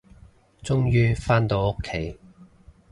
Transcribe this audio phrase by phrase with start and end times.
[0.63, 2.17] 終於，返到屋企